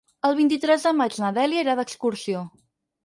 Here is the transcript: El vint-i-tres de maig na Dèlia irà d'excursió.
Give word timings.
El 0.27 0.31
vint-i-tres 0.37 0.87
de 0.87 0.93
maig 1.03 1.19
na 1.25 1.31
Dèlia 1.37 1.67
irà 1.67 1.77
d'excursió. 1.81 2.43